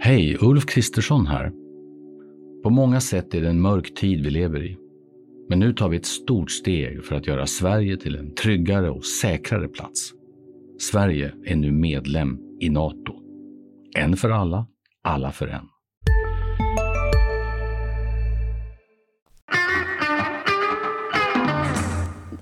Hej, 0.00 0.36
Ulf 0.40 0.66
Kristersson 0.66 1.26
här. 1.26 1.52
På 2.62 2.70
många 2.70 3.00
sätt 3.00 3.34
är 3.34 3.40
det 3.40 3.48
en 3.48 3.60
mörk 3.60 3.94
tid 3.94 4.24
vi 4.24 4.30
lever 4.30 4.64
i. 4.64 4.76
Men 5.48 5.58
nu 5.58 5.72
tar 5.72 5.88
vi 5.88 5.96
ett 5.96 6.06
stort 6.06 6.50
steg 6.50 7.04
för 7.04 7.14
att 7.14 7.26
göra 7.26 7.46
Sverige 7.46 7.96
till 7.96 8.16
en 8.16 8.34
tryggare 8.34 8.90
och 8.90 9.04
säkrare 9.04 9.68
plats. 9.68 10.12
Sverige 10.78 11.32
är 11.44 11.56
nu 11.56 11.72
medlem 11.72 12.38
i 12.60 12.70
Nato. 12.70 13.14
En 13.96 14.16
för 14.16 14.30
alla, 14.30 14.66
alla 15.02 15.32
för 15.32 15.46
en. 15.46 15.68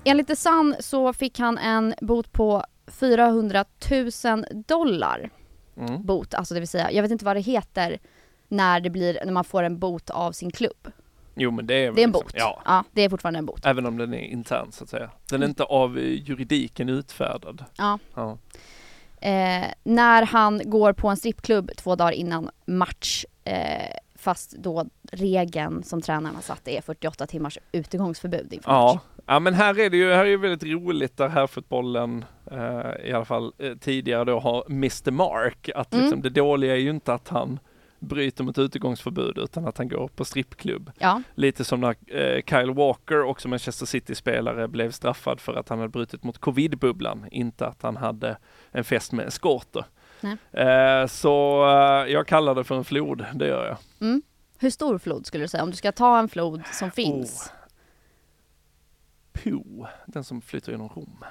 Enligt 0.03 0.27
The 0.27 0.35
Sun 0.35 0.75
så 0.79 1.13
fick 1.13 1.39
han 1.39 1.57
en 1.57 1.93
bot 2.01 2.31
på 2.31 2.63
400 2.87 3.65
000 3.91 4.45
dollar. 4.67 5.29
Mm. 5.77 6.05
Bot, 6.05 6.33
alltså 6.33 6.53
det 6.53 6.59
vill 6.59 6.67
säga, 6.67 6.91
jag 6.91 7.01
vet 7.01 7.11
inte 7.11 7.25
vad 7.25 7.35
det 7.35 7.41
heter 7.41 7.99
när 8.47 8.79
det 8.79 8.89
blir, 8.89 9.19
när 9.25 9.33
man 9.33 9.43
får 9.43 9.63
en 9.63 9.79
bot 9.79 10.09
av 10.09 10.31
sin 10.31 10.51
klubb. 10.51 10.91
Jo 11.35 11.51
men 11.51 11.67
det 11.67 11.73
är 11.73 11.85
väl 11.85 11.95
Det 11.95 12.01
är 12.01 12.03
en 12.03 12.09
liksom- 12.09 12.25
bot. 12.25 12.33
Ja, 12.35 12.61
Ja, 12.65 12.83
det 12.91 13.01
är 13.01 13.09
fortfarande 13.09 13.37
en 13.39 13.45
bot. 13.45 13.65
även 13.65 13.85
om 13.85 13.97
den 13.97 14.13
är 14.13 14.17
intern 14.23 14.71
så 14.71 14.83
att 14.83 14.89
säga. 14.89 15.09
Den 15.29 15.43
är 15.43 15.47
inte 15.47 15.63
av 15.63 15.97
eh, 15.97 16.03
juridiken 16.03 16.89
utfärdad. 16.89 17.65
Ja. 17.77 17.99
Ja. 18.15 18.37
Eh, 19.21 19.65
när 19.83 20.25
han 20.25 20.61
går 20.65 20.93
på 20.93 21.07
en 21.07 21.17
strippklubb 21.17 21.71
två 21.77 21.95
dagar 21.95 22.11
innan 22.11 22.49
match, 22.65 23.25
eh, 23.43 23.95
fast 24.15 24.51
då 24.57 24.85
regeln 25.11 25.83
som 25.83 26.01
tränarna 26.01 26.41
satt 26.41 26.67
är 26.67 26.81
48 26.81 27.27
timmars 27.27 27.57
utegångsförbud 27.71 28.53
inför 28.53 28.71
Ja. 28.71 28.93
match. 28.93 29.03
ja, 29.25 29.39
men 29.39 29.53
här 29.53 29.79
är 29.79 29.89
det 29.89 29.97
ju, 29.97 30.13
här 30.13 30.19
är 30.25 30.29
ju 30.29 30.37
väldigt 30.37 30.63
roligt 30.73 31.17
där 31.17 31.27
här 31.29 31.47
fotbollen 31.47 32.25
eh, 32.51 33.07
i 33.09 33.13
alla 33.13 33.25
fall 33.25 33.53
eh, 33.57 33.73
tidigare 33.75 34.23
då 34.25 34.39
har 34.39 34.65
Mr 34.69 35.11
Mark. 35.11 35.69
Att 35.75 35.93
Mm. 35.93 36.05
liksom 36.05 36.21
det 36.21 36.29
dåliga 36.29 36.73
är 36.73 36.79
ju 36.79 36.89
inte 36.89 37.13
att 37.13 37.27
han 37.27 37.59
bryter 37.99 38.43
mot 38.43 38.57
utegångsförbud 38.57 39.37
utan 39.37 39.65
att 39.67 39.77
han 39.77 39.87
går 39.87 40.07
på 40.07 40.25
strippklubb. 40.25 40.91
Ja, 40.97 41.21
Lite 41.35 41.63
som 41.65 41.81
när 41.81 41.95
eh, 42.07 42.41
Kyle 42.43 42.73
Walker, 42.73 43.23
också 43.23 43.47
Manchester 43.47 43.85
City-spelare, 43.85 44.67
blev 44.67 44.91
straffad 44.91 45.39
för 45.39 45.53
att 45.55 45.69
han 45.69 45.77
hade 45.79 45.89
brutit 45.89 46.23
mot 46.23 46.37
covid-bubblan, 46.37 47.25
inte 47.31 47.67
att 47.67 47.81
han 47.81 47.97
hade 47.97 48.37
en 48.71 48.83
fest 48.83 49.11
med 49.11 49.27
eskorter. 49.27 49.85
Eh, 50.51 51.07
så 51.07 51.63
eh, 51.69 52.11
jag 52.13 52.27
kallar 52.27 52.55
det 52.55 52.63
för 52.63 52.75
en 52.75 52.83
flod, 52.85 53.25
det 53.33 53.47
gör 53.47 53.65
jag. 53.67 53.77
mm. 54.07 54.21
Hur 54.59 54.69
stor 54.69 54.97
flod 54.97 55.25
skulle 55.25 55.43
du 55.43 55.47
säga? 55.47 55.63
Om 55.63 55.69
du 55.71 55.75
ska 55.75 55.91
ta 55.91 56.19
en 56.19 56.29
flod 56.29 56.61
som 56.73 56.91
finns? 56.91 57.51
Po, 59.33 59.85
den 60.05 60.23
som 60.23 60.41
flyter 60.41 60.71
genom 60.71 60.89
Rom. 60.89 61.23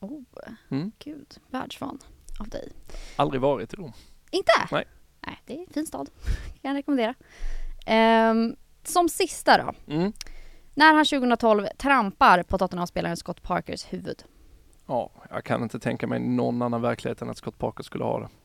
Oh, 0.00 0.22
Mm. 0.70 0.92
gud, 0.98 1.34
världsvan 1.50 1.98
av 2.40 2.48
dig. 2.48 2.72
Aldrig 3.16 3.40
varit 3.40 3.72
i 3.72 3.76
Rom. 3.76 3.92
Inte? 4.30 4.52
Nej. 4.72 4.84
Nej, 5.28 5.42
det 5.46 5.54
är 5.54 5.58
en 5.58 5.72
fin 5.72 5.86
stad. 5.86 6.10
Kan 6.62 6.70
jag 6.70 6.74
rekommendera. 6.74 7.14
Ehm, 7.86 8.56
som 8.84 9.08
sista 9.08 9.58
då. 9.58 9.94
Mm. 9.94 10.12
När 10.74 10.94
han 10.94 11.04
2012 11.04 11.66
trampar 11.76 12.42
på 12.42 12.58
Tottenham-spelaren 12.58 13.16
Scott 13.16 13.42
Parkers 13.42 13.92
huvud. 13.92 14.24
Ja, 14.86 15.10
jag 15.30 15.44
kan 15.44 15.62
inte 15.62 15.80
tänka 15.80 16.06
mig 16.06 16.18
någon 16.20 16.62
annan 16.62 16.82
verklighet 16.82 17.22
än 17.22 17.30
att 17.30 17.36
Scott 17.38 17.58
Parker 17.58 17.84
skulle 17.84 18.04
ha 18.04 18.20
det. 18.20 18.28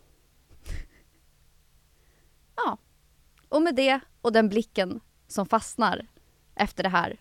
Ja. 2.55 2.77
Och 3.49 3.61
med 3.61 3.75
det 3.75 3.99
och 4.21 4.31
den 4.31 4.49
blicken 4.49 4.99
som 5.27 5.45
fastnar 5.45 6.07
efter 6.55 6.83
det 6.83 6.89
här 6.89 7.17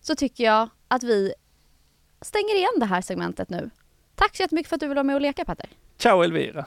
så 0.00 0.14
tycker 0.14 0.44
jag 0.44 0.68
att 0.88 1.02
vi 1.02 1.34
stänger 2.20 2.54
igen 2.54 2.72
det 2.76 2.86
här 2.86 3.00
segmentet 3.00 3.50
nu. 3.50 3.70
Tack 4.14 4.36
så 4.36 4.42
jättemycket 4.42 4.68
för 4.68 4.76
att 4.76 4.80
du 4.80 4.88
vill 4.88 4.94
vara 4.94 5.04
med 5.04 5.14
och 5.14 5.20
leka 5.20 5.44
Petter. 5.44 5.70
Ciao 5.96 6.22
Elvira! 6.22 6.66